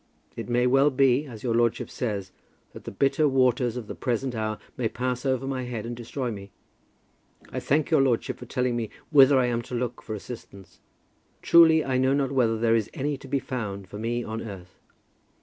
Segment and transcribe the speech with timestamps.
[0.35, 2.31] It may well be, as your lordship says,
[2.73, 6.31] that the bitter waters of the present hour may pass over my head and destroy
[6.31, 6.49] me.
[7.51, 10.79] I thank your lordship for telling me whither I am to look for assistance.
[11.43, 14.79] Truly I know not whether there is any to be found for me on earth.